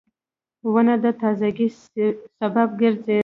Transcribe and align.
•ونه 0.73 0.95
د 1.03 1.05
تازهګۍ 1.21 1.67
سبب 2.39 2.67
ګرځي. 2.81 3.19